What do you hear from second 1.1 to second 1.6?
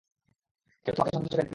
সন্দেহের চোখে দেখবে না।